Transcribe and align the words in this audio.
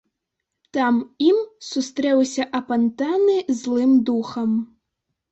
Там 0.75 0.95
ім 1.31 1.41
сустрэўся 1.71 2.43
апантаны 2.59 3.35
злым 3.59 3.93
духам. 4.09 4.57